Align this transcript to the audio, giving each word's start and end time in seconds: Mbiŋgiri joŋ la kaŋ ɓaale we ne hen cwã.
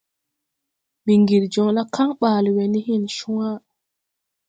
Mbiŋgiri 1.01 1.47
joŋ 1.53 1.69
la 1.75 1.83
kaŋ 1.93 2.09
ɓaale 2.19 2.49
we 2.55 2.63
ne 2.71 2.79
hen 2.87 3.03
cwã. 3.17 3.49